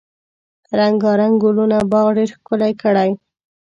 رنګارنګ 0.79 1.33
ګلونه 1.43 1.77
باغ 1.91 2.07
ډیر 2.17 2.29
ښکلی 2.35 2.73
کړی. 2.81 3.09